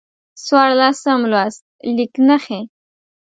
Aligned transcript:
څوارلسم 0.45 1.19
لوست: 1.31 1.63
لیک 1.95 2.13
نښې 2.27 2.59